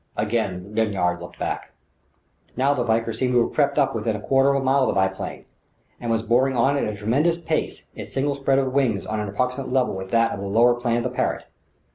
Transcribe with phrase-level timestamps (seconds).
[0.17, 1.73] Again Lanyard looked back.
[2.57, 4.81] Now the Valkyr seemed to have crept up to within the quarter of a mile
[4.81, 5.45] of the biplane,
[5.99, 9.29] and was boring on at a tremendous pace, its single spread of wings on an
[9.29, 11.45] approximate level with that of the lower plane of the Parrott.